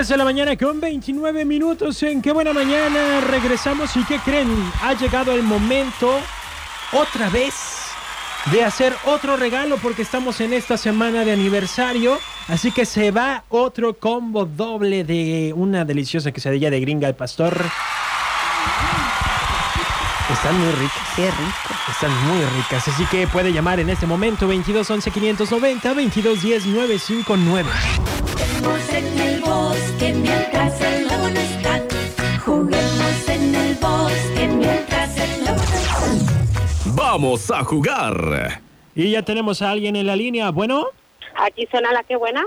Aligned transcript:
10 0.00 0.08
de 0.08 0.16
la 0.16 0.24
mañana 0.24 0.56
con 0.56 0.80
29 0.80 1.44
minutos 1.44 2.02
en 2.04 2.22
Qué 2.22 2.32
Buena 2.32 2.54
Mañana. 2.54 3.20
Regresamos 3.20 3.94
y 3.98 4.04
¿qué 4.04 4.18
creen? 4.20 4.48
Ha 4.82 4.94
llegado 4.94 5.32
el 5.32 5.42
momento 5.42 6.18
otra 6.92 7.28
vez 7.28 7.52
de 8.50 8.64
hacer 8.64 8.94
otro 9.04 9.36
regalo 9.36 9.76
porque 9.76 10.00
estamos 10.00 10.40
en 10.40 10.54
esta 10.54 10.78
semana 10.78 11.22
de 11.26 11.32
aniversario. 11.32 12.18
Así 12.48 12.72
que 12.72 12.86
se 12.86 13.10
va 13.10 13.44
otro 13.50 13.92
combo 13.92 14.46
doble 14.46 15.04
de 15.04 15.52
una 15.54 15.84
deliciosa 15.84 16.32
quesadilla 16.32 16.70
de 16.70 16.80
gringa 16.80 17.06
al 17.06 17.14
pastor. 17.14 17.62
Están 20.32 20.58
muy 20.58 20.72
ricas. 20.72 21.08
Qué 21.14 21.26
rico. 21.26 21.74
Están 21.90 22.26
muy 22.26 22.42
ricas. 22.56 22.88
Así 22.88 23.04
que 23.04 23.26
puede 23.26 23.52
llamar 23.52 23.78
en 23.80 23.90
este 23.90 24.06
momento 24.06 24.48
22 24.48 24.90
11 24.90 25.10
590 25.10 25.92
22 25.92 26.40
10 26.40 26.66
959. 26.68 28.29
Juguemos 28.60 28.92
en 28.92 29.20
el 29.20 29.40
bosque 29.40 30.12
mientras 30.12 30.80
el 30.82 31.04
luna 31.04 31.40
está. 31.40 31.82
Juguemos 32.44 33.28
en 33.28 33.54
el 33.54 33.74
bosque 33.76 34.48
mientras 34.48 35.16
el 35.16 35.40
luna 35.40 35.62
está. 35.62 36.92
Vamos 36.94 37.50
a 37.50 37.64
jugar. 37.64 38.60
Y 38.94 39.12
ya 39.12 39.22
tenemos 39.22 39.62
a 39.62 39.70
alguien 39.70 39.96
en 39.96 40.06
la 40.06 40.14
línea. 40.14 40.50
Bueno, 40.50 40.88
Aquí 41.36 41.66
suena 41.70 41.90
la 41.92 42.02
que 42.02 42.16
buena, 42.16 42.44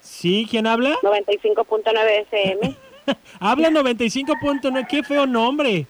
¿sí? 0.00 0.46
¿Quién 0.48 0.68
habla? 0.68 0.94
95.9 1.02 2.26
FM. 2.30 2.76
Habla 3.40 3.70
95.9. 3.70 4.86
Qué 4.86 5.02
feo 5.02 5.26
nombre. 5.26 5.86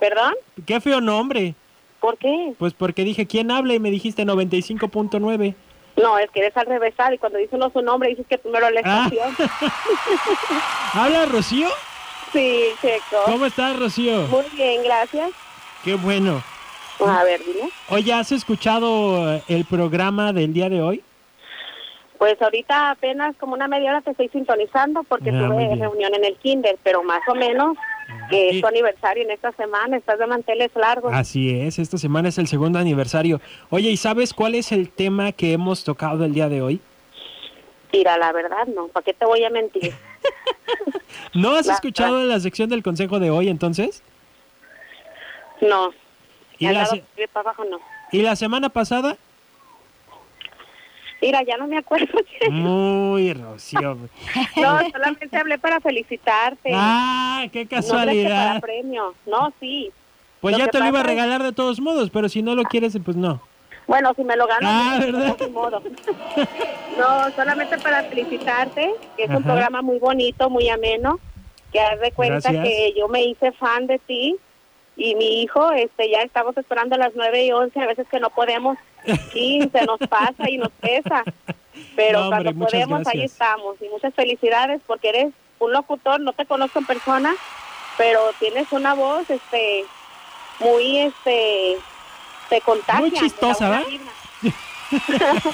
¿Perdón? 0.00 0.32
Qué 0.64 0.80
feo 0.80 1.02
nombre. 1.02 1.54
¿Por 2.00 2.16
qué? 2.16 2.54
Pues 2.58 2.72
porque 2.72 3.04
dije, 3.04 3.26
¿quién 3.26 3.50
habla? 3.50 3.74
Y 3.74 3.80
me 3.80 3.90
dijiste 3.90 4.24
95.9. 4.24 5.54
No, 5.96 6.18
es 6.18 6.30
que 6.30 6.40
eres 6.40 6.56
al 6.56 6.66
revésar 6.66 7.14
y 7.14 7.18
cuando 7.18 7.38
dice 7.38 7.56
uno 7.56 7.70
su 7.70 7.80
nombre 7.82 8.10
dices 8.10 8.26
que 8.28 8.38
primero 8.38 8.68
la 8.70 8.80
Ah. 8.84 9.08
estación. 9.10 9.48
¿Habla 10.94 11.26
Rocío? 11.26 11.68
Sí, 12.32 12.66
checo. 12.82 13.22
¿Cómo 13.24 13.46
estás, 13.46 13.78
Rocío? 13.78 14.22
Muy 14.28 14.44
bien, 14.52 14.82
gracias. 14.82 15.30
Qué 15.84 15.94
bueno. 15.94 16.42
A 17.06 17.24
ver, 17.24 17.40
dime. 17.44 17.70
Oye, 17.90 18.12
¿has 18.12 18.32
escuchado 18.32 19.32
eh, 19.34 19.42
el 19.48 19.64
programa 19.64 20.32
del 20.32 20.52
día 20.52 20.68
de 20.68 20.82
hoy? 20.82 21.02
Pues 22.18 22.40
ahorita 22.40 22.90
apenas 22.92 23.36
como 23.36 23.52
una 23.54 23.68
media 23.68 23.90
hora 23.90 24.00
te 24.00 24.10
estoy 24.10 24.28
sintonizando 24.30 25.02
porque 25.04 25.30
Ah, 25.30 25.38
tuve 25.48 25.76
reunión 25.76 26.14
en 26.14 26.24
el 26.24 26.36
kinder, 26.36 26.76
pero 26.82 27.02
más 27.02 27.20
o 27.28 27.34
menos 27.34 27.76
que 28.30 28.50
es 28.50 28.60
tu 28.60 28.66
aniversario 28.66 29.22
en 29.24 29.30
esta 29.30 29.52
semana, 29.52 29.96
estás 29.96 30.18
de 30.18 30.26
manteles 30.26 30.70
largos. 30.74 31.12
Así 31.14 31.50
es, 31.60 31.78
esta 31.78 31.98
semana 31.98 32.28
es 32.28 32.38
el 32.38 32.46
segundo 32.48 32.78
aniversario. 32.78 33.40
Oye, 33.70 33.90
¿y 33.90 33.96
sabes 33.96 34.32
cuál 34.34 34.54
es 34.54 34.72
el 34.72 34.90
tema 34.90 35.32
que 35.32 35.52
hemos 35.52 35.84
tocado 35.84 36.24
el 36.24 36.32
día 36.34 36.48
de 36.48 36.62
hoy? 36.62 36.80
Mira, 37.92 38.18
la 38.18 38.32
verdad 38.32 38.66
no, 38.74 38.88
¿para 38.88 39.04
qué 39.04 39.14
te 39.14 39.24
voy 39.24 39.44
a 39.44 39.50
mentir? 39.50 39.92
¿No 41.34 41.54
has 41.54 41.66
La- 41.66 41.74
escuchado 41.74 42.24
la 42.24 42.40
sección 42.40 42.68
del 42.68 42.82
consejo 42.82 43.18
de 43.20 43.30
hoy 43.30 43.48
entonces? 43.48 44.02
No. 45.60 45.90
¿Y 46.58 46.68
la, 46.68 46.86
se- 46.86 47.04
abajo, 47.34 47.64
no. 47.64 47.78
¿Y 48.12 48.22
la 48.22 48.36
semana 48.36 48.68
pasada? 48.70 49.16
Mira, 51.26 51.42
ya 51.42 51.56
no 51.56 51.66
me 51.66 51.76
acuerdo. 51.76 52.06
Muy, 52.50 53.32
Rocío. 53.32 53.98
No, 54.56 54.78
solamente 54.92 55.36
hablé 55.36 55.58
para 55.58 55.80
felicitarte. 55.80 56.70
Ah, 56.72 57.44
qué 57.52 57.64
No 57.64 57.70
casualidad. 57.70 58.46
para 58.46 58.60
premio. 58.60 59.12
No, 59.26 59.52
sí. 59.58 59.90
Pues 60.40 60.52
Lo 60.56 60.64
ya 60.64 60.70
te 60.70 60.78
lo 60.78 60.86
iba 60.86 61.00
a 61.00 61.02
regalar 61.02 61.42
de 61.42 61.52
todos 61.52 61.80
modos, 61.80 62.10
pero 62.10 62.28
si 62.28 62.42
no 62.42 62.54
lo 62.54 62.62
quieres, 62.62 62.96
pues 63.04 63.16
no. 63.16 63.40
Bueno, 63.88 64.12
si 64.14 64.22
me 64.22 64.36
lo 64.36 64.46
gano, 64.46 64.68
Ah, 64.70 64.94
pues, 64.98 65.12
¿verdad? 65.12 65.48
modo. 65.50 65.82
No, 66.96 67.30
solamente 67.34 67.76
para 67.78 68.04
felicitarte, 68.04 68.90
que 69.16 69.24
es 69.24 69.28
Ajá. 69.28 69.38
un 69.38 69.42
programa 69.44 69.82
muy 69.82 69.98
bonito, 69.98 70.48
muy 70.48 70.68
ameno, 70.68 71.18
que 71.72 71.80
haz 71.80 71.98
de 72.00 72.10
cuenta 72.12 72.50
Gracias. 72.52 72.64
que 72.64 72.94
yo 72.96 73.06
me 73.08 73.22
hice 73.24 73.52
fan 73.52 73.86
de 73.86 73.98
ti 73.98 74.36
y 74.96 75.14
mi 75.16 75.42
hijo, 75.42 75.72
este, 75.72 76.08
ya 76.10 76.20
estamos 76.22 76.56
esperando 76.56 76.94
a 76.94 76.98
las 76.98 77.12
9 77.14 77.44
y 77.46 77.52
11, 77.52 77.78
a 77.80 77.86
veces 77.86 78.06
que 78.10 78.18
no 78.20 78.30
podemos, 78.30 78.78
15, 79.32 79.86
nos 79.86 79.98
pasa 80.08 80.48
y 80.48 80.58
nos 80.58 80.70
pesa, 80.72 81.24
pero 81.94 82.20
No, 82.20 82.24
hombre, 82.28 82.44
cuando 82.54 82.66
podemos 82.66 83.06
ahí 83.06 83.22
estamos 83.22 83.76
y 83.80 83.88
muchas 83.88 84.14
felicidades 84.14 84.80
porque 84.86 85.08
eres 85.08 85.32
un 85.58 85.72
locutor, 85.72 86.20
no 86.20 86.32
te 86.32 86.44
conozco 86.46 86.78
en 86.78 86.86
persona, 86.86 87.34
pero 87.96 88.20
tienes 88.38 88.70
una 88.72 88.94
voz, 88.94 89.28
este, 89.30 89.84
muy, 90.60 90.98
este, 90.98 91.76
te 92.48 92.60
contagia. 92.60 93.00
Muy 93.00 93.10
chistosa, 93.12 93.68
¿verdad? 93.68 93.86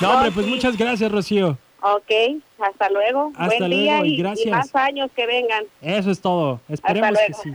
No, 0.00 0.10
hombre, 0.10 0.32
pues 0.32 0.46
sí. 0.46 0.52
muchas 0.52 0.76
gracias, 0.76 1.10
Rocío. 1.12 1.56
Ok, 1.80 2.10
hasta 2.58 2.90
luego. 2.90 3.30
Hasta 3.36 3.58
Buen 3.58 3.70
día 3.70 3.92
luego 3.98 4.04
y 4.06 4.08
y, 4.08 4.14
y 4.14 4.16
gracias. 4.16 4.50
más 4.50 4.74
años 4.74 5.10
que 5.14 5.26
vengan. 5.26 5.64
Eso 5.80 6.10
es 6.10 6.20
todo. 6.20 6.60
Esperemos 6.68 7.10
que 7.10 7.28
luego. 7.28 7.42
sí. 7.42 7.54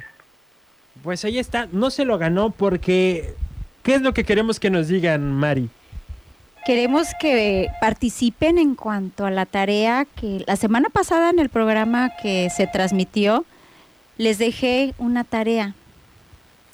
Pues 1.04 1.26
ahí 1.26 1.40
está. 1.40 1.68
No 1.72 1.90
se 1.90 2.06
lo 2.06 2.18
ganó 2.18 2.52
porque... 2.52 3.36
¿Qué 3.84 3.96
es 3.96 4.02
lo 4.02 4.14
que 4.14 4.24
queremos 4.24 4.60
que 4.60 4.70
nos 4.70 4.88
digan, 4.88 5.32
Mari? 5.34 5.70
Queremos 6.66 7.08
que 7.20 7.68
participen 7.82 8.58
en 8.58 8.76
cuanto 8.76 9.26
a 9.26 9.32
la 9.32 9.46
tarea 9.46 10.06
que 10.06 10.44
la 10.46 10.56
semana 10.56 10.90
pasada 10.90 11.30
en 11.30 11.40
el 11.40 11.50
programa 11.50 12.12
que 12.22 12.50
se 12.50 12.68
transmitió 12.68 13.46
les 14.18 14.38
dejé 14.38 14.94
una 14.98 15.24
tarea. 15.24 15.74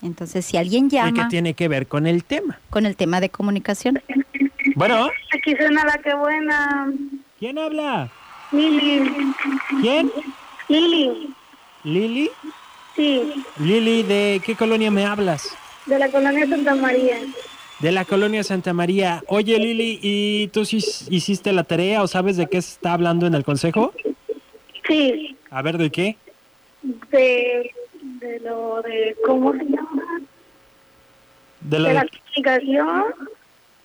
Entonces, 0.01 0.45
si 0.45 0.57
alguien 0.57 0.87
¿Y 0.87 0.89
qué 0.89 0.95
llama 0.97 1.27
tiene 1.29 1.53
que 1.53 1.67
ver 1.67 1.87
con 1.87 2.07
el 2.07 2.23
tema? 2.23 2.59
con 2.69 2.85
el 2.85 2.95
tema 2.95 3.21
de 3.21 3.29
comunicación, 3.29 4.01
Bueno, 4.75 5.09
Aquí 5.33 5.55
suena 5.55 5.85
la 5.85 5.97
que 5.99 6.13
buena. 6.15 6.91
¿quién 7.39 7.57
habla? 7.57 8.09
Lili. 8.51 9.11
¿Quién? 9.81 10.11
Lili. 10.67 11.33
¿Lili? 11.83 12.29
Sí, 12.95 13.43
Lili, 13.59 14.03
¿de 14.03 14.41
qué 14.43 14.55
colonia 14.55 14.89
me 14.89 15.05
hablas? 15.05 15.55
De 15.85 15.99
la 15.99 16.09
colonia 16.09 16.47
Santa 16.47 16.75
María. 16.75 17.17
De 17.79 17.91
la 17.91 18.05
colonia 18.05 18.43
Santa 18.43 18.73
María. 18.73 19.23
Oye, 19.27 19.57
Lili, 19.59 19.99
¿y 20.01 20.47
tú 20.47 20.65
sí 20.65 20.77
hiciste 21.09 21.51
la 21.53 21.63
tarea 21.63 22.01
o 22.03 22.07
sabes 22.07 22.37
de 22.37 22.47
qué 22.47 22.61
se 22.61 22.73
está 22.73 22.93
hablando 22.93 23.27
en 23.27 23.33
el 23.35 23.43
consejo? 23.43 23.93
Sí, 24.87 25.35
A 25.49 25.61
ver, 25.61 25.77
¿de 25.77 25.89
qué? 25.89 26.17
de, 27.11 27.71
de 28.01 28.39
lo 28.41 28.81
de 28.83 29.15
cómo 29.25 29.51
se 29.53 29.65
llama. 29.65 30.21
¿De 31.61 31.79
lo 31.79 31.87
De 31.87 31.93
la 31.95 32.01
de, 32.03 32.09
comunicación. 32.09 33.03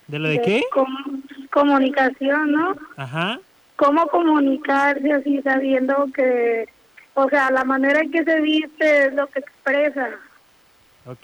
¿de, 0.08 0.18
lo 0.18 0.28
de 0.28 0.42
qué? 0.42 0.62
com- 0.72 1.22
comunicación, 1.50 2.52
¿no? 2.52 2.76
Ajá. 2.96 3.40
Cómo 3.76 4.06
comunicarse 4.08 5.10
así 5.12 5.40
sabiendo 5.42 6.06
que, 6.14 6.68
o 7.14 7.28
sea, 7.30 7.50
la 7.50 7.64
manera 7.64 8.00
en 8.00 8.10
que 8.12 8.22
se 8.24 8.40
viste 8.40 9.06
es 9.06 9.14
lo 9.14 9.26
que 9.28 9.38
expresa. 9.40 10.10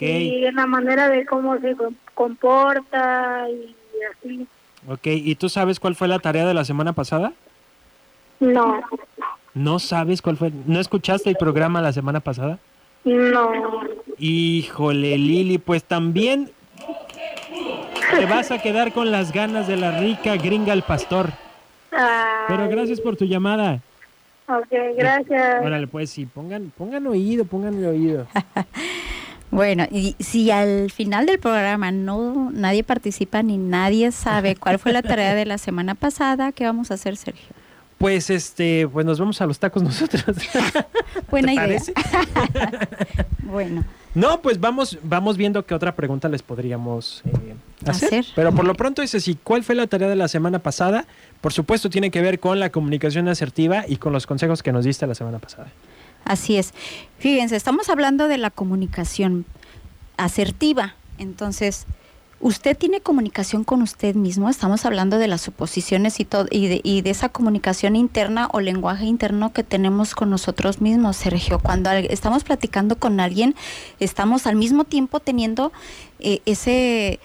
Y 0.00 0.44
en 0.44 0.54
la 0.56 0.66
manera 0.66 1.08
de 1.08 1.24
cómo 1.26 1.58
se 1.58 1.74
com- 1.76 1.94
comporta 2.14 3.46
y 3.50 3.74
así. 4.10 4.46
ok. 4.88 5.06
¿Y 5.06 5.34
tú 5.36 5.48
sabes 5.48 5.78
cuál 5.80 5.94
fue 5.94 6.08
la 6.08 6.18
tarea 6.18 6.46
de 6.46 6.54
la 6.54 6.64
semana 6.64 6.92
pasada? 6.92 7.32
No, 8.40 8.80
¿No 9.54 9.78
sabes 9.78 10.20
cuál 10.20 10.36
fue? 10.36 10.50
¿No 10.66 10.78
escuchaste 10.80 11.30
el 11.30 11.36
programa 11.36 11.80
la 11.80 11.92
semana 11.92 12.20
pasada? 12.20 12.58
no. 13.04 13.52
Híjole, 14.18 15.16
Lili, 15.18 15.58
pues 15.58 15.84
también 15.84 16.50
te 18.18 18.26
vas 18.26 18.50
a 18.50 18.58
quedar 18.58 18.92
con 18.92 19.10
las 19.10 19.32
ganas 19.32 19.68
de 19.68 19.76
la 19.76 19.90
rica 20.00 20.36
gringa 20.36 20.72
al 20.72 20.82
pastor. 20.82 21.30
Pero 22.48 22.68
gracias 22.68 23.00
por 23.00 23.16
tu 23.16 23.24
llamada. 23.26 23.80
Ok, 24.48 24.72
gracias. 24.96 25.64
Órale, 25.64 25.86
pues 25.86 26.10
sí, 26.10 26.24
pongan, 26.26 26.70
pongan 26.76 27.06
oído, 27.06 27.44
pongan 27.44 27.82
oído. 27.84 28.26
bueno, 29.56 29.86
y 29.90 30.14
si 30.20 30.50
al 30.50 30.90
final 30.90 31.24
del 31.24 31.38
programa 31.38 31.90
no 31.90 32.50
nadie 32.52 32.84
participa 32.84 33.42
ni 33.42 33.56
nadie 33.56 34.12
sabe 34.12 34.54
cuál 34.60 34.78
fue 34.78 34.92
la 34.92 35.00
tarea 35.00 35.34
de 35.34 35.46
la 35.46 35.56
semana 35.56 35.94
pasada, 35.94 36.52
¿qué 36.52 36.66
vamos 36.66 36.90
a 36.90 36.94
hacer, 36.94 37.16
Sergio? 37.16 37.46
Pues 37.96 38.28
este, 38.28 38.86
pues 38.86 39.06
nos 39.06 39.18
vamos 39.18 39.40
a 39.40 39.46
los 39.46 39.58
tacos 39.58 39.82
nosotros. 39.82 40.22
Buena 41.30 41.54
¿Te 41.54 41.68
idea. 41.68 41.80
Bueno, 43.44 43.82
No, 44.14 44.42
pues 44.42 44.60
vamos, 44.60 44.98
vamos 45.02 45.38
viendo 45.38 45.64
qué 45.64 45.72
otra 45.72 45.94
pregunta 45.94 46.28
les 46.28 46.42
podríamos 46.42 47.22
eh, 47.24 47.54
hacer. 47.86 48.08
Hacer. 48.08 48.26
Pero 48.34 48.54
por 48.54 48.66
lo 48.66 48.74
pronto 48.74 49.00
es 49.00 49.14
así, 49.14 49.38
¿cuál 49.42 49.64
fue 49.64 49.74
la 49.74 49.86
tarea 49.86 50.10
de 50.10 50.16
la 50.16 50.28
semana 50.28 50.58
pasada? 50.58 51.06
Por 51.40 51.54
supuesto 51.54 51.88
tiene 51.88 52.10
que 52.10 52.20
ver 52.20 52.40
con 52.40 52.60
la 52.60 52.68
comunicación 52.68 53.26
asertiva 53.28 53.84
y 53.88 53.96
con 53.96 54.12
los 54.12 54.26
consejos 54.26 54.62
que 54.62 54.72
nos 54.72 54.84
diste 54.84 55.06
la 55.06 55.14
semana 55.14 55.38
pasada. 55.38 55.68
Así 56.26 56.56
es. 56.56 56.74
Fíjense, 57.18 57.56
estamos 57.56 57.88
hablando 57.88 58.28
de 58.28 58.36
la 58.36 58.50
comunicación 58.50 59.46
asertiva. 60.16 60.96
Entonces, 61.18 61.86
usted 62.40 62.76
tiene 62.76 63.00
comunicación 63.00 63.62
con 63.62 63.80
usted 63.80 64.16
mismo. 64.16 64.50
Estamos 64.50 64.84
hablando 64.84 65.18
de 65.18 65.28
las 65.28 65.40
suposiciones 65.40 66.18
y, 66.18 66.24
todo, 66.24 66.46
y, 66.50 66.66
de, 66.66 66.80
y 66.82 67.02
de 67.02 67.10
esa 67.10 67.28
comunicación 67.28 67.94
interna 67.94 68.48
o 68.52 68.60
lenguaje 68.60 69.04
interno 69.04 69.52
que 69.52 69.62
tenemos 69.62 70.16
con 70.16 70.28
nosotros 70.28 70.80
mismos, 70.80 71.16
Sergio. 71.16 71.60
Cuando 71.60 71.90
estamos 71.92 72.42
platicando 72.42 72.96
con 72.98 73.20
alguien, 73.20 73.54
estamos 74.00 74.48
al 74.48 74.56
mismo 74.56 74.82
tiempo 74.82 75.20
teniendo 75.20 75.72
eh, 76.18 76.40
ese 76.44 77.20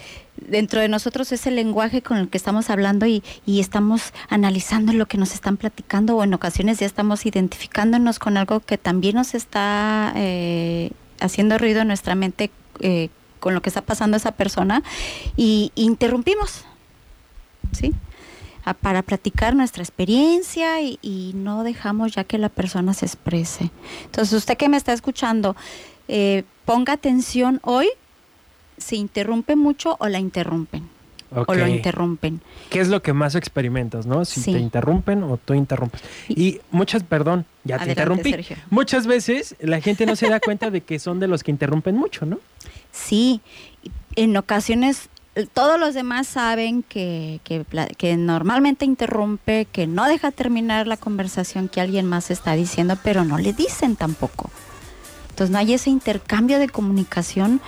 dentro 0.47 0.81
de 0.81 0.89
nosotros 0.89 1.31
es 1.31 1.45
el 1.47 1.55
lenguaje 1.55 2.01
con 2.01 2.17
el 2.17 2.29
que 2.29 2.37
estamos 2.37 2.69
hablando 2.69 3.05
y, 3.05 3.23
estamos 3.45 4.13
analizando 4.29 4.91
lo 4.93 5.05
que 5.05 5.17
nos 5.17 5.33
están 5.33 5.57
platicando 5.57 6.17
o 6.17 6.23
en 6.23 6.33
ocasiones 6.33 6.79
ya 6.79 6.85
estamos 6.85 7.25
identificándonos 7.25 8.17
con 8.19 8.37
algo 8.37 8.59
que 8.59 8.77
también 8.77 9.15
nos 9.15 9.33
está 9.35 10.11
eh, 10.15 10.91
haciendo 11.19 11.57
ruido 11.57 11.81
en 11.81 11.87
nuestra 11.87 12.15
mente 12.15 12.49
eh, 12.79 13.09
con 13.39 13.53
lo 13.53 13.61
que 13.61 13.69
está 13.69 13.81
pasando 13.81 14.17
esa 14.17 14.31
persona 14.31 14.83
y 15.37 15.71
interrumpimos, 15.75 16.65
¿sí? 17.71 17.93
A- 18.65 18.73
para 18.73 19.01
platicar 19.03 19.55
nuestra 19.55 19.83
experiencia 19.83 20.81
y, 20.81 20.99
y 21.01 21.31
no 21.35 21.63
dejamos 21.63 22.13
ya 22.13 22.23
que 22.23 22.37
la 22.37 22.49
persona 22.49 22.93
se 22.93 23.05
exprese. 23.05 23.71
Entonces, 24.05 24.33
usted 24.33 24.57
que 24.57 24.69
me 24.69 24.77
está 24.77 24.93
escuchando, 24.93 25.55
eh, 26.07 26.43
ponga 26.65 26.93
atención 26.93 27.59
hoy 27.63 27.87
se 28.81 28.95
interrumpe 28.95 29.55
mucho 29.55 29.95
o 29.99 30.07
la 30.07 30.19
interrumpen. 30.19 30.89
O 31.33 31.53
lo 31.55 31.65
interrumpen. 31.65 32.41
¿Qué 32.69 32.81
es 32.81 32.89
lo 32.89 33.01
que 33.01 33.13
más 33.13 33.35
experimentas, 33.35 34.05
no? 34.05 34.25
Si 34.25 34.41
Sí. 34.41 34.51
te 34.51 34.59
interrumpen 34.59 35.23
o 35.23 35.37
tú 35.37 35.53
interrumpes. 35.53 36.01
Y 36.27 36.59
muchas, 36.71 37.03
perdón, 37.03 37.45
ya 37.63 37.79
te 37.79 37.87
interrumpí. 37.89 38.31
Sergio. 38.31 38.57
Muchas 38.69 39.07
veces 39.07 39.55
la 39.61 39.79
gente 39.79 40.05
no 40.05 40.17
se 40.17 40.27
da 40.29 40.41
cuenta 40.41 40.69
de 40.71 40.81
que 40.81 40.99
son 40.99 41.21
de 41.21 41.29
los 41.29 41.41
que 41.43 41.51
interrumpen 41.51 41.95
mucho, 41.95 42.25
¿no? 42.25 42.37
Sí, 42.91 43.39
en 44.17 44.35
ocasiones 44.35 45.07
eh, 45.35 45.47
todos 45.53 45.79
los 45.79 45.93
demás 45.93 46.27
saben 46.27 46.83
que, 46.83 47.39
que, 47.45 47.63
que 47.97 48.17
normalmente 48.17 48.83
interrumpe, 48.83 49.65
que 49.71 49.87
no 49.87 50.05
deja 50.09 50.31
terminar 50.31 50.85
la 50.85 50.97
conversación 50.97 51.69
que 51.69 51.79
alguien 51.79 52.05
más 52.05 52.29
está 52.29 52.51
diciendo, 52.57 52.97
pero 53.01 53.23
no 53.23 53.37
le 53.37 53.53
dicen 53.53 53.95
tampoco. 53.95 54.49
Entonces 55.29 55.49
no 55.53 55.59
hay 55.59 55.73
ese 55.73 55.89
intercambio 55.89 56.59
de 56.59 56.67
comunicación. 56.67 57.61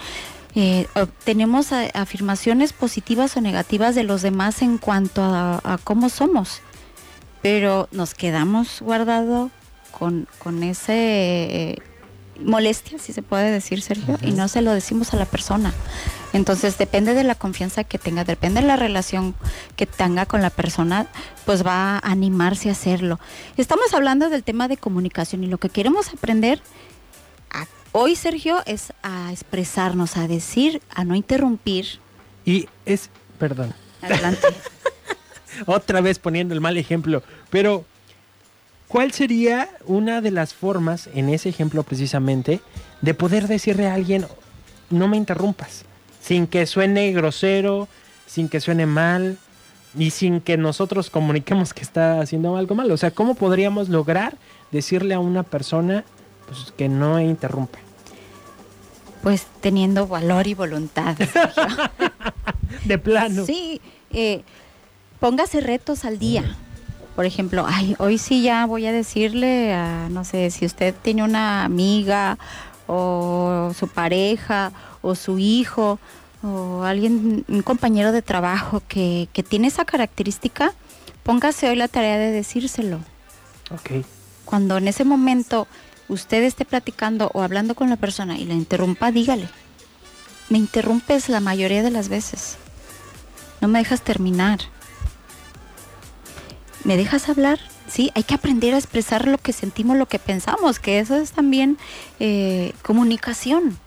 Eh, 0.55 0.87
tenemos 1.23 1.71
afirmaciones 1.71 2.73
positivas 2.73 3.35
o 3.37 3.41
negativas 3.41 3.95
de 3.95 4.03
los 4.03 4.21
demás 4.21 4.61
en 4.61 4.77
cuanto 4.77 5.23
a, 5.23 5.59
a 5.63 5.77
cómo 5.83 6.09
somos, 6.09 6.61
pero 7.41 7.87
nos 7.91 8.13
quedamos 8.13 8.81
guardado 8.81 9.49
con, 9.91 10.27
con 10.39 10.63
ese 10.63 10.93
eh, 10.93 11.77
molestia, 12.39 12.99
si 12.99 13.13
se 13.13 13.21
puede 13.21 13.51
decir, 13.51 13.81
Sergio, 13.81 14.17
y 14.21 14.31
no 14.31 14.47
se 14.47 14.61
lo 14.61 14.73
decimos 14.73 15.13
a 15.13 15.17
la 15.17 15.25
persona. 15.25 15.73
Entonces 16.33 16.77
depende 16.77 17.13
de 17.13 17.23
la 17.23 17.35
confianza 17.35 17.83
que 17.83 17.99
tenga, 17.99 18.23
depende 18.23 18.61
de 18.61 18.67
la 18.67 18.75
relación 18.75 19.35
que 19.75 19.85
tenga 19.85 20.25
con 20.25 20.41
la 20.41 20.49
persona, 20.49 21.07
pues 21.45 21.65
va 21.65 21.97
a 21.97 21.99
animarse 21.99 22.69
a 22.69 22.71
hacerlo. 22.71 23.19
Estamos 23.55 23.93
hablando 23.93 24.29
del 24.29 24.43
tema 24.43 24.67
de 24.67 24.77
comunicación 24.77 25.43
y 25.43 25.47
lo 25.47 25.59
que 25.59 25.69
queremos 25.69 26.09
aprender 26.09 26.61
hoy, 27.93 28.17
Sergio, 28.17 28.57
es 28.65 28.91
a 29.01 29.31
expresarnos, 29.31 30.17
a 30.17 30.27
decir, 30.27 30.81
a 30.93 31.05
no 31.05 31.15
interrumpir. 31.15 31.85
Y 32.45 32.67
es, 32.85 33.09
perdón, 33.39 33.73
Adelante. 34.01 34.47
otra 35.65 36.01
vez 36.01 36.19
poniendo 36.19 36.53
el 36.53 36.61
mal 36.61 36.77
ejemplo, 36.77 37.23
pero 37.49 37.85
¿cuál 38.87 39.13
sería 39.13 39.69
una 39.85 40.19
de 40.21 40.31
las 40.31 40.53
formas, 40.53 41.09
en 41.13 41.29
ese 41.29 41.49
ejemplo 41.49 41.83
precisamente, 41.83 42.59
de 43.01 43.13
poder 43.13 43.47
decirle 43.47 43.87
a 43.87 43.93
alguien, 43.93 44.25
no 44.89 45.07
me 45.07 45.17
interrumpas, 45.17 45.85
sin 46.21 46.47
que 46.47 46.65
suene 46.65 47.11
grosero, 47.13 47.87
sin 48.25 48.49
que 48.49 48.59
suene 48.59 48.85
mal 48.85 49.37
y 49.97 50.09
sin 50.09 50.41
que 50.41 50.57
nosotros 50.57 51.09
comuniquemos 51.09 51.73
que 51.73 51.83
está 51.83 52.19
haciendo 52.19 52.57
algo 52.57 52.75
mal? 52.75 52.91
O 52.91 52.97
sea, 52.97 53.11
¿cómo 53.11 53.35
podríamos 53.35 53.89
lograr 53.89 54.37
decirle 54.71 55.13
a 55.13 55.19
una 55.19 55.43
persona 55.43 56.03
pues, 56.47 56.73
que 56.75 56.89
no 56.89 57.19
interrumpa? 57.19 57.79
pues 59.23 59.47
teniendo 59.61 60.05
valor 60.05 60.45
y 60.47 60.53
voluntad. 60.53 61.15
De 62.83 62.97
plano. 62.97 63.45
Sí, 63.45 63.81
eh, 64.11 64.43
póngase 65.19 65.61
retos 65.61 66.03
al 66.03 66.19
día. 66.19 66.57
Por 67.15 67.25
ejemplo, 67.25 67.65
ay, 67.65 67.95
hoy 67.99 68.17
sí 68.17 68.43
ya 68.43 68.65
voy 68.65 68.85
a 68.85 68.91
decirle, 68.91 69.73
a, 69.73 70.09
no 70.09 70.25
sé, 70.25 70.51
si 70.51 70.65
usted 70.65 70.93
tiene 71.01 71.23
una 71.23 71.63
amiga 71.63 72.37
o 72.85 73.71
su 73.77 73.87
pareja 73.87 74.73
o 75.01 75.15
su 75.15 75.37
hijo 75.37 75.99
o 76.41 76.83
alguien, 76.83 77.45
un 77.47 77.61
compañero 77.61 78.11
de 78.11 78.21
trabajo 78.21 78.81
que, 78.89 79.29
que 79.31 79.43
tiene 79.43 79.67
esa 79.67 79.85
característica, 79.85 80.73
póngase 81.23 81.69
hoy 81.69 81.77
la 81.77 81.87
tarea 81.87 82.17
de 82.17 82.31
decírselo. 82.31 82.97
Ok. 83.71 84.05
Cuando 84.43 84.77
en 84.77 84.89
ese 84.89 85.05
momento 85.05 85.67
usted 86.09 86.43
esté 86.43 86.65
platicando 86.65 87.31
o 87.33 87.41
hablando 87.41 87.75
con 87.75 87.89
la 87.89 87.97
persona 87.97 88.37
y 88.37 88.45
la 88.45 88.53
interrumpa, 88.53 89.11
dígale. 89.11 89.49
Me 90.49 90.57
interrumpes 90.57 91.29
la 91.29 91.39
mayoría 91.39 91.83
de 91.83 91.91
las 91.91 92.09
veces. 92.09 92.57
No 93.61 93.67
me 93.67 93.79
dejas 93.79 94.01
terminar. 94.01 94.59
¿Me 96.83 96.97
dejas 96.97 97.29
hablar? 97.29 97.59
Sí, 97.87 98.11
hay 98.15 98.23
que 98.23 98.33
aprender 98.33 98.73
a 98.73 98.77
expresar 98.77 99.27
lo 99.27 99.37
que 99.37 99.53
sentimos, 99.53 99.97
lo 99.97 100.07
que 100.07 100.19
pensamos, 100.19 100.79
que 100.79 100.99
eso 100.99 101.15
es 101.15 101.31
también 101.31 101.77
eh, 102.19 102.73
comunicación. 102.81 103.77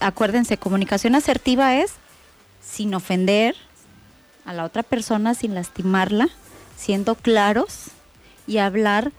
Acuérdense, 0.00 0.58
comunicación 0.58 1.14
asertiva 1.14 1.76
es 1.76 1.92
sin 2.60 2.94
ofender 2.94 3.54
a 4.44 4.52
la 4.52 4.64
otra 4.64 4.82
persona, 4.82 5.34
sin 5.34 5.54
lastimarla, 5.54 6.28
siendo 6.76 7.14
claros 7.14 7.88
y 8.46 8.58
hablar 8.58 9.12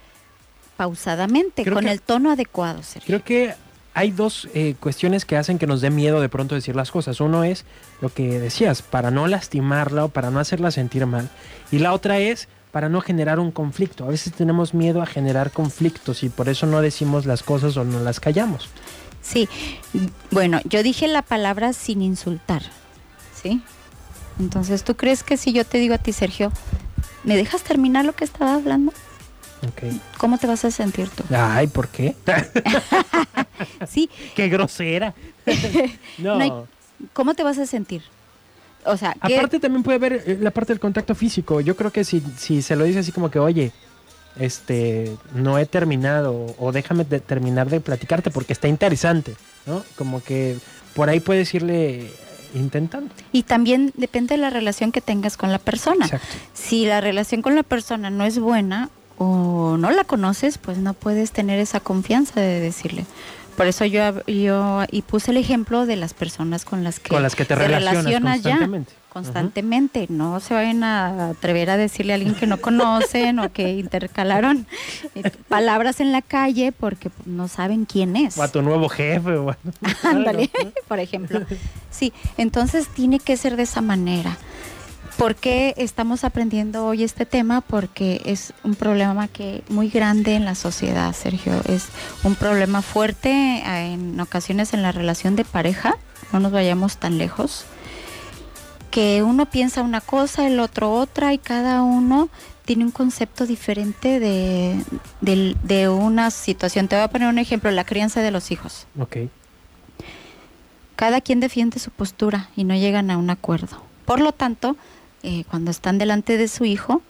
pausadamente, 0.86 1.62
Creo 1.64 1.76
con 1.76 1.86
que- 1.86 1.92
el 1.92 2.02
tono 2.02 2.32
adecuado, 2.32 2.82
Sergio. 2.82 3.06
Creo 3.06 3.24
que 3.24 3.54
hay 3.94 4.10
dos 4.10 4.50
eh, 4.56 4.74
cuestiones 4.80 5.26
que 5.26 5.38
hacen 5.38 5.60
que 5.60 5.68
nos 5.68 5.80
dé 5.80 5.92
miedo 5.92 6.20
de 6.22 6.28
pronto 6.28 6.56
decir 6.56 6.76
las 6.76 6.90
cosas. 6.90 7.20
Uno 7.22 7.44
es 7.44 7.66
lo 8.02 8.12
que 8.12 8.40
decías, 8.40 8.82
para 8.82 9.12
no 9.12 9.28
lastimarla 9.28 10.06
o 10.06 10.10
para 10.10 10.32
no 10.32 10.40
hacerla 10.40 10.72
sentir 10.72 11.06
mal. 11.06 11.30
Y 11.72 11.78
la 11.78 11.94
otra 11.94 12.18
es 12.18 12.48
para 12.72 12.90
no 12.90 13.00
generar 13.02 13.38
un 13.40 13.52
conflicto. 13.52 14.06
A 14.06 14.08
veces 14.08 14.34
tenemos 14.34 14.74
miedo 14.74 15.04
a 15.04 15.06
generar 15.06 15.52
conflictos 15.52 16.24
y 16.24 16.30
por 16.30 16.50
eso 16.50 16.66
no 16.66 16.82
decimos 16.82 17.28
las 17.28 17.44
cosas 17.44 17.78
o 17.78 17.84
no 17.84 18.00
las 18.00 18.20
callamos. 18.20 18.68
Sí, 19.22 19.48
bueno, 20.32 20.62
yo 20.66 20.82
dije 20.82 21.08
la 21.08 21.22
palabra 21.22 21.74
sin 21.74 22.02
insultar, 22.02 22.64
¿sí? 23.40 23.62
Entonces, 24.40 24.84
¿tú 24.84 24.96
crees 24.96 25.22
que 25.22 25.38
si 25.38 25.54
yo 25.54 25.64
te 25.64 25.78
digo 25.78 25.94
a 25.94 26.00
ti, 26.00 26.12
Sergio, 26.12 26.52
¿me 27.24 27.36
dejas 27.36 27.62
terminar 27.62 28.04
lo 28.06 28.14
que 28.14 28.24
estaba 28.24 28.56
hablando? 28.56 28.94
¿Cómo 30.18 30.38
te 30.38 30.48
vas 30.48 30.66
a 30.66 30.72
sentir 30.72 31.10
tú? 31.10 31.24
Ay, 31.36 31.68
¿por 31.68 31.88
qué? 31.90 32.16
Sí, 33.88 34.10
¡Qué 34.36 34.48
grosera! 34.50 35.14
no. 36.18 36.36
No 36.38 36.42
hay- 36.44 36.54
¿cómo 37.14 37.34
te 37.34 37.44
vas 37.44 37.58
a 37.58 37.66
sentir? 37.66 38.02
O 38.86 38.98
sea, 38.98 39.16
¿qué- 39.26 39.36
Aparte 39.38 39.60
también 39.60 39.84
puede 39.84 39.98
haber 39.98 40.24
eh, 40.26 40.38
la 40.42 40.52
parte 40.52 40.74
del 40.74 40.80
contacto 40.80 41.14
físico. 41.16 41.62
Yo 41.62 41.76
creo 41.76 41.92
que 41.92 42.04
si, 42.04 42.22
si 42.38 42.62
se 42.62 42.76
lo 42.76 42.84
dice 42.86 43.00
así 43.00 43.12
como 43.12 43.30
que, 43.30 43.38
oye, 43.40 43.72
este, 44.40 45.16
no 45.36 45.58
he 45.60 45.66
terminado 45.66 46.56
o 46.58 46.72
déjame 46.72 47.04
de- 47.04 47.20
terminar 47.20 47.70
de 47.70 47.80
platicarte 47.82 48.32
porque 48.32 48.54
está 48.54 48.68
interesante, 48.68 49.36
¿no? 49.66 49.84
Como 49.96 50.24
que 50.24 50.58
por 50.96 51.10
ahí 51.10 51.20
puedes 51.20 51.54
irle 51.54 52.10
intentando. 52.54 53.14
y 53.32 53.44
también 53.44 53.94
depende 53.96 54.36
de 54.36 54.42
la 54.42 54.50
relación 54.50 54.92
que 54.92 55.02
tengas 55.02 55.38
con 55.38 55.52
la 55.52 55.60
persona. 55.60 56.06
Exacto. 56.06 56.28
Si 56.54 56.86
la 56.86 57.00
relación 57.02 57.42
con 57.42 57.56
la 57.56 57.64
persona 57.64 58.10
no 58.10 58.26
es 58.26 58.40
buena 58.40 58.90
o 59.24 59.78
no 59.78 59.92
la 59.92 60.04
conoces, 60.04 60.58
pues 60.58 60.80
no 60.80 60.96
puedes 60.96 61.32
tener 61.32 61.60
esa 61.60 61.80
confianza 61.80 62.42
de 62.42 62.60
decirle. 62.60 63.06
Por 63.56 63.68
eso 63.68 63.86
yo, 63.86 64.26
yo 64.26 64.84
y 64.90 65.04
puse 65.04 65.30
el 65.30 65.38
ejemplo 65.38 65.86
de 65.86 65.96
las 65.96 66.16
personas 66.16 66.66
con 66.66 66.84
las 66.84 67.00
que, 67.00 67.10
Con 67.10 67.22
las 67.22 67.36
que 67.36 67.46
te 67.46 67.54
relacionas 67.54 68.42
constantemente. 68.42 68.94
constantemente. 69.10 70.06
No 70.10 70.40
se 70.40 70.56
vayan 70.56 70.84
a 70.84 71.30
atrever 71.30 71.70
a 71.70 71.78
decirle 71.78 72.14
a 72.14 72.16
alguien 72.16 72.34
que 72.34 72.48
no 72.48 72.58
conocen 72.62 73.38
o 73.38 73.52
que 73.52 73.74
intercalaron 73.74 74.66
eh, 75.14 75.30
palabras 75.48 76.00
en 76.00 76.12
la 76.12 76.24
calle 76.24 76.72
porque 76.72 77.12
no 77.26 77.48
saben 77.48 77.86
quién 77.86 78.16
es. 78.16 78.40
O 78.40 78.44
a 78.44 78.48
tu 78.48 78.64
nuevo 78.64 78.90
jefe. 78.90 79.36
Ándale, 80.04 80.50
por 80.88 81.00
ejemplo. 81.00 81.42
Sí, 81.92 82.12
entonces 82.38 82.88
tiene 82.88 83.20
que 83.20 83.38
ser 83.38 83.56
de 83.56 83.64
esa 83.64 83.82
manera. 83.82 84.36
¿Por 85.18 85.36
qué 85.36 85.74
estamos 85.78 86.24
aprendiendo 86.24 86.86
hoy 86.86 87.04
este 87.04 87.26
tema? 87.28 87.62
Porque 87.62 88.22
es 88.26 88.54
un 88.64 88.74
problema 88.76 89.28
que 89.28 89.64
muy 89.70 89.90
grande 89.90 90.36
en 90.36 90.46
la 90.46 90.56
sociedad, 90.56 91.14
Sergio. 91.14 91.62
Es 91.68 91.90
un 92.24 92.34
problema 92.36 92.82
fuerte 92.82 93.30
eh, 93.30 93.94
en 93.94 94.20
ocasiones 94.20 94.74
en 94.74 94.82
la 94.82 94.92
relación 94.92 95.36
de 95.36 95.46
pareja. 95.46 95.96
No 96.34 96.40
nos 96.40 96.52
vayamos 96.52 96.98
tan 96.98 97.18
lejos. 97.20 97.66
Que 98.90 99.22
uno 99.22 99.46
piensa 99.46 99.84
una 99.84 100.02
cosa, 100.02 100.48
el 100.48 100.60
otro 100.60 100.92
otra, 100.92 101.34
y 101.34 101.38
cada 101.38 101.84
uno 101.84 102.30
tiene 102.66 102.84
un 102.84 102.92
concepto 102.92 103.46
diferente 103.46 104.20
de, 104.20 104.84
del- 105.22 105.56
de 105.64 105.88
una 105.88 106.32
situación. 106.32 106.88
Te 106.88 106.96
voy 106.96 107.04
a 107.04 107.10
poner 107.10 107.28
un 107.28 107.38
ejemplo, 107.38 107.70
la 107.72 107.84
crianza 107.86 108.22
de 108.22 108.32
los 108.32 108.50
hijos 108.52 108.88
Ok. 109.00 109.18
cada 110.96 111.22
quien 111.22 111.40
defiende 111.40 111.80
su 111.80 111.90
postura 111.92 112.50
y 112.56 112.64
no 112.64 112.76
llegan 112.76 113.12
a 113.12 113.18
un 113.18 113.30
acuerdo. 113.30 113.82
Por 114.06 114.20
lo 114.20 114.32
tanto, 114.34 114.76
eh, 115.24 115.44
cuando 115.50 115.72
están 115.72 115.98
delante 115.98 116.38
de 116.38 116.48
su 116.48 116.66
hijo, 116.66 117.02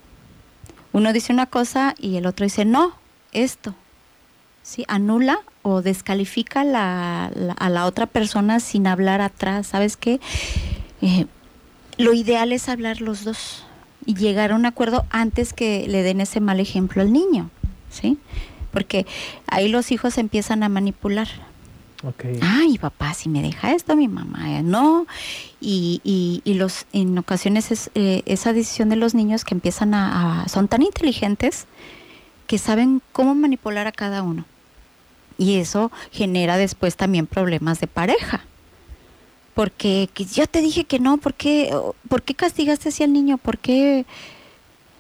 uno 0.94 1.14
dice 1.14 1.32
una 1.34 1.46
cosa 1.46 1.96
y 1.98 2.18
el 2.18 2.26
otro 2.26 2.44
dice, 2.46 2.66
no, 2.66 2.94
esto. 3.32 3.76
¿Sí? 4.64 4.86
Anula 4.88 5.40
o 5.64 5.82
descalifica 5.82 6.64
la- 6.64 7.32
la- 7.34 7.54
a 7.54 7.70
la 7.70 7.86
otra 7.86 8.06
persona 8.06 8.60
sin 8.60 8.86
hablar 8.88 9.20
atrás. 9.22 9.68
¿Sabes 9.68 9.98
qué? 9.98 10.20
Eh, 11.02 11.26
lo 11.98 12.14
ideal 12.14 12.52
es 12.52 12.70
hablar 12.70 13.02
los 13.02 13.24
dos 13.24 13.64
y 14.06 14.14
llegar 14.16 14.52
a 14.52 14.56
un 14.56 14.66
acuerdo 14.66 15.06
antes 15.10 15.54
que 15.54 15.88
le 15.88 16.04
den 16.04 16.22
ese 16.22 16.40
mal 16.42 16.60
ejemplo 16.60 17.02
al 17.02 17.12
niño, 17.12 17.50
¿sí? 17.90 18.18
Porque 18.72 19.06
ahí 19.48 19.68
los 19.68 19.92
hijos 19.92 20.18
empiezan 20.18 20.62
a 20.64 20.70
manipular. 20.70 21.28
Ay, 22.42 22.78
papá, 22.80 23.14
si 23.14 23.30
me 23.30 23.42
deja 23.42 23.74
esto, 23.74 23.96
mi 23.96 24.08
mamá 24.08 24.42
no. 24.64 25.06
Y, 25.60 26.02
y, 26.44 26.54
los, 26.56 26.86
en 26.94 27.18
ocasiones 27.18 27.72
es 27.72 27.92
eh, 27.96 28.24
esa 28.26 28.54
decisión 28.54 28.90
de 28.90 28.96
los 28.96 29.14
niños 29.14 29.46
que 29.46 29.54
empiezan 29.54 29.94
a, 29.94 30.48
son 30.48 30.68
tan 30.68 30.82
inteligentes 30.82 31.68
que 32.48 32.58
saben 32.58 33.02
cómo 33.12 33.36
manipular 33.36 33.88
a 33.88 33.92
cada 33.92 34.24
uno. 34.24 34.46
Y 35.38 35.56
eso 35.56 35.92
genera 36.12 36.58
después 36.58 36.96
también 36.96 37.28
problemas 37.28 37.80
de 37.80 37.88
pareja. 37.88 38.42
Porque 39.54 40.10
que 40.14 40.26
yo 40.26 40.48
te 40.48 40.62
dije 40.62 40.86
que 40.86 41.00
no, 41.00 41.18
¿por 41.18 41.34
qué, 41.34 41.76
¿por 42.10 42.24
qué 42.24 42.34
castigaste 42.34 42.90
así 42.90 43.04
al 43.04 43.14
niño? 43.14 43.38
¿Por 43.38 43.58
qué 43.58 44.06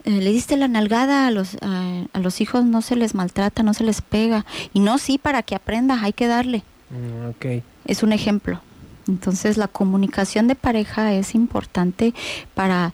eh, 0.03 0.09
le 0.09 0.31
diste 0.31 0.57
la 0.57 0.67
nalgada 0.67 1.27
a 1.27 1.31
los, 1.31 1.57
a, 1.61 2.03
a 2.13 2.19
los 2.19 2.41
hijos? 2.41 2.65
No 2.65 2.81
se 2.81 2.95
les 2.95 3.15
maltrata, 3.15 3.63
no 3.63 3.73
se 3.73 3.83
les 3.83 4.01
pega. 4.01 4.45
Y 4.73 4.81
no, 4.81 4.97
sí, 4.97 5.17
para 5.17 5.41
que 5.41 5.55
aprenda, 5.55 5.99
hay 6.01 6.13
que 6.13 6.27
darle. 6.27 6.63
Mm, 6.91 7.29
ok. 7.29 7.63
Es 7.85 8.03
un 8.03 8.13
ejemplo. 8.13 8.61
Entonces 9.07 9.57
la 9.57 9.67
comunicación 9.67 10.47
de 10.47 10.55
pareja 10.55 11.13
es 11.13 11.33
importante 11.35 12.13
para 12.53 12.93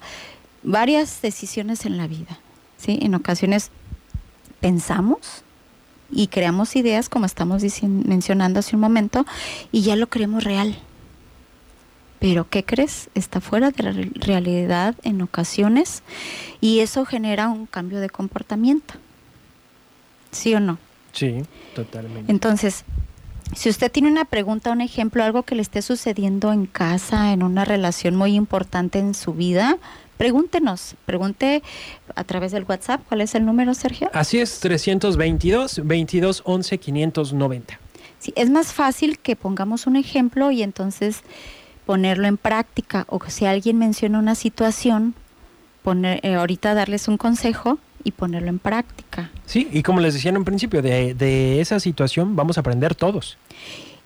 varias 0.62 1.20
decisiones 1.22 1.84
en 1.84 1.96
la 1.96 2.06
vida. 2.06 2.38
¿sí? 2.78 2.98
En 3.02 3.14
ocasiones 3.14 3.70
pensamos 4.60 5.42
y 6.10 6.28
creamos 6.28 6.74
ideas, 6.76 7.08
como 7.08 7.26
estamos 7.26 7.62
mencionando 7.82 8.60
hace 8.60 8.74
un 8.76 8.80
momento, 8.80 9.26
y 9.72 9.82
ya 9.82 9.94
lo 9.96 10.08
creemos 10.08 10.44
real. 10.44 10.78
Pero 12.18 12.48
¿qué 12.48 12.64
crees? 12.64 13.10
Está 13.14 13.40
fuera 13.40 13.70
de 13.70 13.82
la 13.82 13.92
re- 13.92 14.10
realidad 14.14 14.96
en 15.04 15.22
ocasiones 15.22 16.02
y 16.60 16.80
eso 16.80 17.04
genera 17.04 17.48
un 17.48 17.66
cambio 17.66 18.00
de 18.00 18.10
comportamiento. 18.10 18.94
¿Sí 20.32 20.54
o 20.54 20.60
no? 20.60 20.78
Sí, 21.12 21.42
totalmente. 21.74 22.30
Entonces, 22.32 22.84
si 23.54 23.68
usted 23.68 23.90
tiene 23.90 24.10
una 24.10 24.24
pregunta, 24.24 24.72
un 24.72 24.80
ejemplo, 24.80 25.22
algo 25.24 25.42
que 25.42 25.54
le 25.54 25.62
esté 25.62 25.82
sucediendo 25.82 26.52
en 26.52 26.66
casa, 26.66 27.32
en 27.32 27.42
una 27.42 27.64
relación 27.64 28.16
muy 28.16 28.34
importante 28.34 28.98
en 28.98 29.14
su 29.14 29.34
vida, 29.34 29.78
pregúntenos. 30.16 30.96
Pregunte 31.06 31.62
a 32.14 32.24
través 32.24 32.52
del 32.52 32.64
WhatsApp. 32.64 33.00
¿Cuál 33.08 33.22
es 33.22 33.34
el 33.34 33.46
número, 33.46 33.74
Sergio? 33.74 34.10
Así 34.12 34.38
es, 34.38 34.60
322 34.60 35.80
22 35.84 36.42
11 36.44 36.78
590. 36.78 37.80
Sí, 38.18 38.32
es 38.36 38.50
más 38.50 38.72
fácil 38.72 39.18
que 39.18 39.36
pongamos 39.36 39.86
un 39.86 39.96
ejemplo 39.96 40.50
y 40.50 40.62
entonces 40.62 41.22
ponerlo 41.86 42.26
en 42.26 42.36
práctica. 42.36 43.06
O 43.08 43.20
si 43.28 43.46
alguien 43.46 43.78
menciona 43.78 44.18
una 44.18 44.34
situación, 44.34 45.14
poner, 45.82 46.20
eh, 46.22 46.34
ahorita 46.34 46.74
darles 46.74 47.08
un 47.08 47.16
consejo 47.16 47.78
y 48.08 48.10
ponerlo 48.10 48.48
en 48.48 48.58
práctica. 48.58 49.30
Sí, 49.46 49.68
y 49.70 49.82
como 49.82 50.00
les 50.00 50.14
decía 50.14 50.30
en 50.30 50.38
un 50.38 50.44
principio, 50.44 50.82
de, 50.82 51.14
de 51.14 51.60
esa 51.60 51.78
situación 51.78 52.34
vamos 52.36 52.56
a 52.56 52.60
aprender 52.60 52.94
todos. 52.94 53.38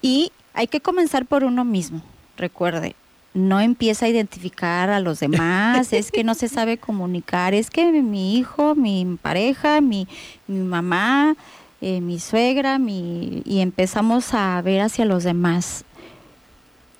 Y 0.01 0.33
hay 0.55 0.67
que 0.67 0.81
comenzar 0.81 1.27
por 1.27 1.45
uno 1.45 1.65
mismo. 1.65 2.03
Recuerde, 2.37 2.97
no 3.35 3.61
empieza 3.61 4.07
a 4.07 4.09
identificar 4.09 4.91
a 4.91 5.01
los 5.01 5.21
demás, 5.21 5.93
es 5.93 6.11
que 6.11 6.25
no 6.25 6.35
se 6.35 6.49
sabe 6.49 6.79
comunicar, 6.79 7.55
es 7.55 7.71
que 7.71 7.91
mi 8.03 8.37
hijo, 8.37 8.75
mi 8.75 9.19
pareja, 9.23 9.81
mi, 9.81 10.07
mi 10.47 10.59
mamá, 10.59 11.37
eh, 11.81 12.01
mi 12.01 12.19
suegra, 12.19 12.79
mi, 12.79 13.43
y 13.45 13.61
empezamos 13.61 14.35
a 14.35 14.61
ver 14.63 14.83
hacia 14.83 15.05
los 15.05 15.25
demás. 15.25 15.85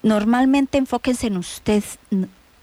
Normalmente 0.03 0.79
enfóquense 0.79 1.27
en 1.27 1.37
usted, 1.37 1.83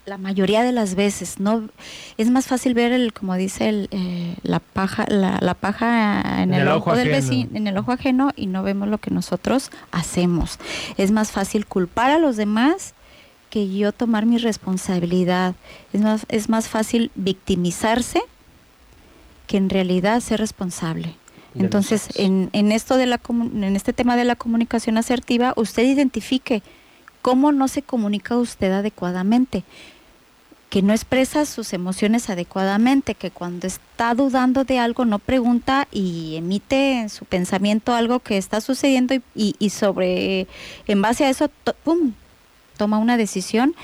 la 0.10 0.18
mayoría 0.18 0.64
de 0.64 0.72
las 0.72 0.96
veces, 0.96 1.40
no 1.40 1.70
es 2.18 2.30
más 2.30 2.48
fácil 2.48 2.74
ver 2.74 2.92
el, 2.92 3.14
como 3.14 3.36
dice 3.36 3.70
el, 3.70 3.88
eh, 3.92 4.36
la 4.44 4.60
paja, 4.60 5.06
la, 5.08 5.38
la 5.40 5.54
paja 5.54 6.42
en, 6.42 6.54
el, 6.54 6.68
ojo, 6.68 6.96
del 6.96 7.10
vecino, 7.10 7.50
en 7.54 7.68
el 7.68 7.78
ojo 7.78 7.92
ajeno 7.92 8.32
y 8.36 8.48
no 8.48 8.64
vemos 8.64 8.88
lo 8.88 8.98
que 8.98 9.12
nosotros 9.12 9.72
hacemos. 9.92 10.60
Es 10.98 11.12
más 11.12 11.32
fácil 11.32 11.66
culpar 11.66 12.12
a 12.12 12.20
los 12.20 12.36
demás 12.36 12.94
que 13.50 13.70
yo 13.70 13.92
tomar 13.92 14.26
mi 14.26 14.38
responsabilidad. 14.38 15.56
Es 15.94 16.02
más, 16.02 16.26
es 16.28 16.50
más 16.50 16.68
fácil 16.68 17.12
victimizarse 17.16 18.22
que 19.48 19.58
en 19.58 19.70
realidad 19.70 20.20
ser 20.20 20.40
responsable. 20.40 21.16
Entonces, 21.56 22.10
en, 22.16 22.50
en 22.54 22.72
esto 22.72 22.96
de 22.96 23.08
la 23.08 23.20
en 23.28 23.76
este 23.76 23.92
tema 23.92 24.16
de 24.16 24.24
la 24.24 24.36
comunicación 24.36 24.98
asertiva, 24.98 25.54
usted 25.56 25.84
identifique 25.84 26.62
cómo 27.22 27.52
no 27.52 27.68
se 27.68 27.82
comunica 27.82 28.38
usted 28.38 28.72
adecuadamente, 28.72 29.64
que 30.70 30.82
no 30.84 30.94
expresa 30.94 31.46
sus 31.46 31.74
emociones 31.74 32.30
adecuadamente, 32.30 33.16
que 33.16 33.32
cuando 33.32 33.66
está 33.66 34.14
dudando 34.14 34.66
de 34.66 34.78
algo 34.78 35.04
no 35.06 35.18
pregunta 35.18 35.88
y 35.92 36.36
emite 36.36 37.00
en 37.00 37.10
su 37.10 37.26
pensamiento 37.26 37.94
algo 37.96 38.20
que 38.20 38.38
está 38.38 38.62
sucediendo 38.62 39.16
y, 39.16 39.22
y- 39.36 39.56
y 39.58 39.70
sobre, 39.72 40.48
en 40.88 41.02
base 41.02 41.26
a 41.26 41.30
eso, 41.32 41.50
pum, 41.84 42.14
toma 42.78 43.00
una 43.00 43.18
decisión 43.18 43.76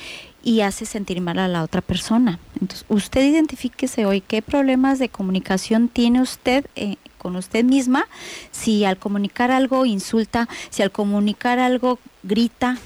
y 0.44 0.62
hace 0.62 0.86
sentir 0.86 1.22
mal 1.22 1.39
a 1.39 1.48
la 1.48 1.63
otra 1.63 1.82
persona. 1.82 2.38
Entonces, 2.62 2.86
usted 2.88 3.24
identifíquese 3.25 4.06
hoy 4.06 4.22
qué 4.22 4.44
problemas 4.44 5.00
de 5.00 5.10
comunicación 5.10 5.88
tiene 5.89 6.22
usted 6.22 6.68
eh, 6.75 6.98
con 7.18 7.36
usted 7.36 7.63
misma, 7.65 8.06
si 8.51 8.86
al 8.86 8.98
comunicar 8.98 9.50
algo 9.50 9.88
insulta, 9.88 10.48
si 10.70 10.84
al 10.84 10.92
comunicar 10.92 11.58
algo 11.58 11.98
grita, 12.22 12.77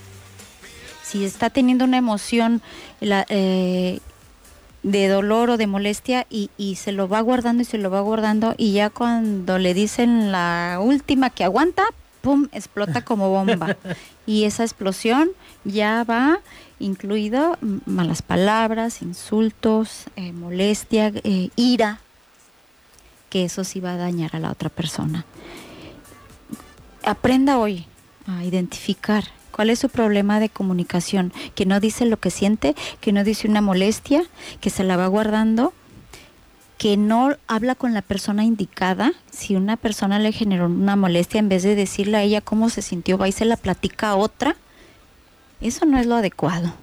si 1.10 1.26
está 1.26 1.50
teniendo 1.50 1.86
una 1.86 1.98
emoción 1.98 2.62
la- 3.02 3.26
eh, 3.30 4.00
de 4.84 5.08
dolor 5.08 5.50
o 5.50 5.58
de 5.58 5.68
molestia 5.68 6.26
y, 6.30 6.52
y 6.58 6.76
se 6.76 6.92
lo 6.92 7.10
va 7.10 7.20
guardando 7.22 7.64
y 7.64 7.66
se 7.66 7.78
lo 7.80 7.90
va 7.90 8.00
guardando 8.02 8.54
y 8.58 8.74
ya 8.74 8.90
cuando 8.90 9.58
le 9.58 9.74
dicen 9.74 10.32
la 10.32 10.78
última 10.82 11.30
que 11.32 11.44
aguanta, 11.44 11.84
¡pum!, 12.22 12.48
explota 12.52 13.04
como 13.04 13.30
bomba. 13.30 13.76
y 14.26 14.44
esa 14.44 14.64
explosión 14.64 15.32
ya 15.66 16.04
va 16.04 16.40
incluido 16.80 17.58
malas 17.86 18.22
palabras, 18.22 19.02
insultos, 19.02 20.06
eh, 20.16 20.32
molestia, 20.32 21.12
eh, 21.24 21.50
ira, 21.56 22.00
que 23.30 23.46
eso 23.46 23.64
sí 23.64 23.80
va 23.80 23.94
a 23.94 23.98
dañar 23.98 24.36
a 24.36 24.40
la 24.40 24.52
otra 24.52 24.70
persona. 24.70 25.26
Aprenda 27.04 27.58
hoy 27.58 27.86
a 28.28 28.44
identificar 28.44 29.24
cuál 29.52 29.70
es 29.70 29.80
su 29.80 29.90
problema 29.90 30.40
de 30.40 30.50
comunicación, 30.50 31.34
que 31.56 31.66
no 31.66 31.80
dice 31.80 32.06
lo 32.06 32.20
que 32.20 32.32
siente, 32.32 32.76
que 33.02 33.12
no 33.12 33.24
dice 33.24 33.48
una 33.48 33.62
molestia, 33.62 34.24
que 34.62 34.70
se 34.70 34.84
la 34.84 34.98
va 34.98 35.08
guardando, 35.08 35.74
que 36.78 36.96
no 36.96 37.36
habla 37.48 37.76
con 37.76 37.94
la 37.94 38.02
persona 38.02 38.46
indicada. 38.46 39.12
Si 39.32 39.56
una 39.56 39.76
persona 39.76 40.18
le 40.18 40.32
generó 40.32 40.68
una 40.68 40.96
molestia, 40.96 41.40
en 41.40 41.50
vez 41.50 41.64
de 41.64 41.76
decirle 41.76 42.18
a 42.18 42.24
ella 42.24 42.42
cómo 42.42 42.70
se 42.70 42.82
sintió, 42.82 43.18
va 43.18 43.28
y 43.28 43.34
se 43.34 43.46
la 43.46 43.58
platica 43.58 44.10
a 44.10 44.16
otra, 44.16 44.56
eso 45.60 45.86
no 45.86 46.00
es 46.00 46.06
lo 46.06 46.16
adecuado. 46.16 46.74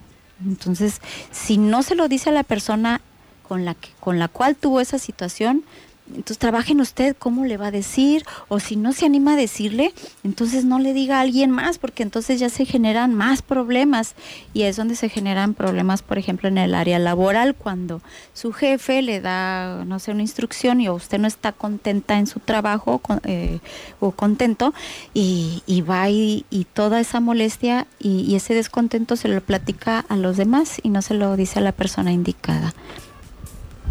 Entonces, 0.45 1.01
si 1.31 1.57
no 1.57 1.83
se 1.83 1.95
lo 1.95 2.09
dice 2.09 2.29
a 2.29 2.33
la 2.35 2.43
persona 2.43 3.01
con 3.49 3.65
la, 3.65 3.75
que, 3.75 3.89
con 4.01 4.19
la 4.19 4.29
cual 4.29 4.55
tuvo 4.55 4.81
esa 4.81 4.99
situación, 4.99 5.65
entonces 6.09 6.39
trabaje 6.39 6.73
en 6.73 6.81
usted 6.81 7.17
cómo 7.19 7.45
le 7.45 7.57
va 7.57 7.69
a 7.69 7.71
decir, 7.71 8.25
o 8.49 8.61
si 8.61 8.77
no 8.77 8.93
se 8.93 9.07
anima 9.07 9.33
a 9.33 9.37
decirle, 9.37 9.93
entonces 10.25 10.65
no 10.65 10.79
le 10.79 10.93
diga 10.93 11.19
a 11.19 11.21
alguien 11.21 11.51
más, 11.51 11.79
porque 11.79 12.03
entonces 12.03 12.39
ya 12.41 12.49
se 12.49 12.65
generan 12.65 13.15
más 13.15 13.43
problemas. 13.43 14.15
Y 14.55 14.63
es 14.63 14.77
donde 14.77 14.97
se 14.97 15.09
generan 15.09 15.55
problemas, 15.55 16.03
por 16.03 16.19
ejemplo, 16.19 16.49
en 16.49 16.59
el 16.59 16.75
área 16.75 16.99
laboral, 16.99 17.55
cuando 17.55 18.01
su 18.35 18.53
jefe 18.53 19.03
le 19.03 19.21
da, 19.21 19.85
no 19.85 19.99
sé, 19.99 20.13
una 20.13 20.23
instrucción 20.23 20.81
y 20.81 20.89
usted 20.89 21.19
no 21.19 21.27
está 21.27 21.53
contenta 21.53 22.19
en 22.19 22.27
su 22.27 22.41
trabajo 22.41 23.01
eh, 23.25 23.59
o 24.01 24.13
contento, 24.13 24.75
y, 25.15 25.63
y 25.67 25.81
va 25.83 26.09
y, 26.11 26.45
y 26.51 26.65
toda 26.65 27.01
esa 27.01 27.21
molestia 27.21 27.87
y, 27.99 28.21
y 28.21 28.37
ese 28.37 28.55
descontento 28.55 29.17
se 29.17 29.29
lo 29.29 29.41
platica 29.41 30.05
a 30.09 30.17
los 30.17 30.37
demás 30.37 30.81
y 30.83 30.89
no 30.89 31.03
se 31.03 31.15
lo 31.15 31.37
dice 31.37 31.59
a 31.59 31.63
la 31.63 31.73
persona 31.73 32.13
indicada. 32.13 32.75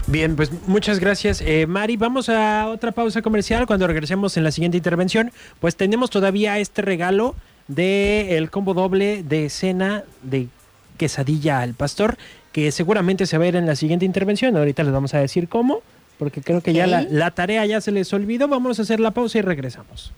Bien, 0.08 0.36
pues 0.36 0.52
muchas 0.68 1.00
gracias. 1.00 1.42
Eh, 1.42 1.66
Mari, 1.68 1.98
vamos 1.98 2.30
a 2.30 2.68
otra 2.68 2.92
pausa 2.92 3.22
comercial. 3.24 3.66
Cuando 3.66 3.88
regresemos 3.88 4.38
en 4.38 4.44
la 4.44 4.52
siguiente 4.52 4.78
intervención, 4.78 5.32
pues 5.60 5.76
tenemos 5.76 6.12
todavía 6.12 6.60
este 6.60 6.84
regalo 6.84 7.36
de 7.68 8.38
el 8.38 8.52
combo 8.52 8.76
doble 8.76 9.24
de 9.24 9.50
cena 9.50 10.04
de 10.22 10.48
quesadilla 10.98 11.62
al 11.62 11.74
pastor, 11.74 12.18
que 12.52 12.72
seguramente 12.72 13.26
se 13.26 13.38
va 13.40 13.46
a 13.46 13.48
ir 13.48 13.56
en 13.56 13.66
la 13.66 13.76
siguiente 13.76 14.06
intervención. 14.06 14.56
Ahorita 14.56 14.84
les 14.84 14.94
vamos 14.94 15.16
a 15.16 15.20
decir 15.20 15.50
cómo, 15.50 15.82
porque 16.20 16.42
creo 16.42 16.62
que 16.62 16.74
ya 16.74 16.86
la, 16.86 17.02
la 17.02 17.32
tarea 17.32 17.66
ya 17.66 17.82
se 17.82 17.92
les 17.92 18.14
olvidó. 18.14 18.48
Vamos 18.48 18.78
a 18.78 18.84
hacer 18.84 19.00
la 19.00 19.10
pausa 19.12 19.40
y 19.40 19.42
regresamos. 19.42 20.14